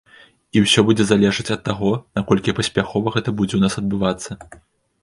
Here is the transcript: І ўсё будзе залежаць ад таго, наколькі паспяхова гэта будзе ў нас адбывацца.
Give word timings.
І 0.55 0.61
ўсё 0.63 0.83
будзе 0.87 1.03
залежаць 1.09 1.53
ад 1.57 1.61
таго, 1.69 1.91
наколькі 2.21 2.57
паспяхова 2.61 3.07
гэта 3.19 3.29
будзе 3.39 3.53
ў 3.55 3.61
нас 3.65 3.73
адбывацца. 3.85 4.61